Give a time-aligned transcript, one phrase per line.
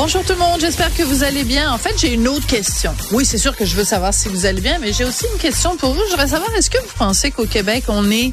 [0.00, 1.72] Bonjour tout le monde, j'espère que vous allez bien.
[1.72, 2.94] En fait, j'ai une autre question.
[3.10, 5.40] Oui, c'est sûr que je veux savoir si vous allez bien, mais j'ai aussi une
[5.40, 6.00] question pour vous.
[6.04, 8.32] Je voudrais savoir, est-ce que vous pensez qu'au Québec, on est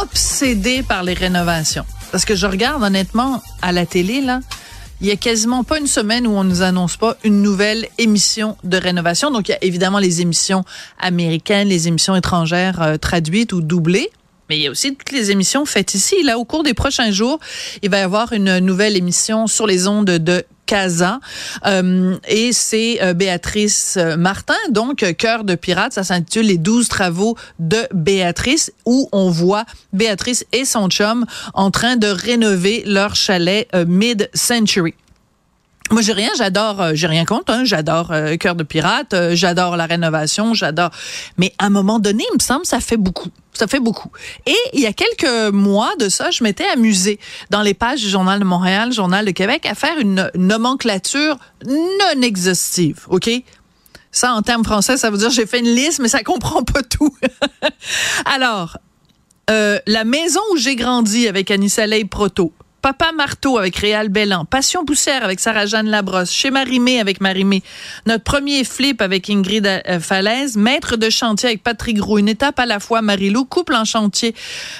[0.00, 1.84] obsédé par les rénovations?
[2.12, 4.40] Parce que je regarde honnêtement à la télé, là,
[5.02, 8.56] il y a quasiment pas une semaine où on nous annonce pas une nouvelle émission
[8.64, 9.30] de rénovation.
[9.30, 10.64] Donc, il y a évidemment les émissions
[10.98, 14.10] américaines, les émissions étrangères euh, traduites ou doublées.
[14.48, 16.22] Mais il y a aussi toutes les émissions faites ici.
[16.22, 17.40] Là, au cours des prochains jours,
[17.82, 21.20] il va y avoir une nouvelle émission sur les ondes de Casa.
[21.64, 25.92] Euh, et c'est euh, Béatrice Martin, donc Cœur de pirate.
[25.92, 31.70] Ça s'intitule Les douze travaux de Béatrice, où on voit Béatrice et son chum en
[31.70, 34.94] train de rénover leur chalet euh, mid-century.
[35.90, 39.36] Moi, j'ai rien, j'adore, euh, j'ai rien contre, hein, j'adore euh, Cœur de pirate, euh,
[39.36, 40.90] j'adore la rénovation, j'adore.
[41.36, 43.30] Mais à un moment donné, il me semble, ça fait beaucoup.
[43.52, 44.10] Ça fait beaucoup.
[44.46, 47.20] Et il y a quelques mois de ça, je m'étais amusée
[47.50, 52.22] dans les pages du Journal de Montréal, Journal de Québec, à faire une nomenclature non
[52.22, 53.30] exhaustive, OK?
[54.10, 56.82] Ça, en termes français, ça veut dire j'ai fait une liste, mais ça comprend pas
[56.82, 57.14] tout.
[58.24, 58.78] Alors,
[59.48, 62.52] la maison où j'ai grandi avec Annie Soleil Proto.
[62.82, 67.62] Papa Marteau avec Réal Bellan, Passion Poussière avec Sarah-Jeanne Labrosse, Chez Marimé avec Marimé,
[68.06, 72.60] notre premier flip avec Ingrid euh, Falaise, Maître de chantier avec Patrick Roux, une étape
[72.60, 74.34] à la fois, Marie-Lou, Couple en chantier,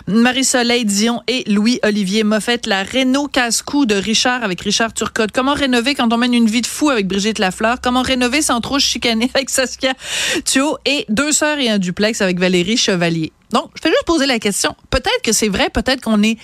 [0.07, 5.95] Marie-Soleil Dion et Louis-Olivier Moffett, la Renault casse-cou de Richard avec Richard Turcotte, Comment rénover
[5.95, 9.31] quand on mène une vie de fou avec Brigitte Lafleur, Comment rénover sans trop chicaner
[9.35, 9.95] avec Saskia
[10.45, 13.33] Thio et Deux sœurs et un duplex avec Valérie Chevalier?
[13.53, 14.75] Donc, je vais juste poser la question.
[14.91, 16.37] Peut-être que c'est vrai, peut-être qu'on est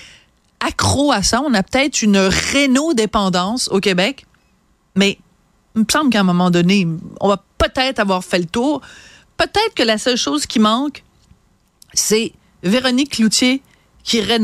[0.64, 1.42] accro à ça.
[1.42, 4.26] On a peut-être une réno-dépendance au Québec,
[4.94, 5.18] mais
[5.74, 6.86] il me semble qu'à un moment donné,
[7.20, 8.80] on va peut-être avoir fait le tour.
[9.36, 11.02] Peut-être que la seule chose qui manque,
[11.94, 13.62] c'est Véronique Cloutier
[14.04, 14.40] qui rénove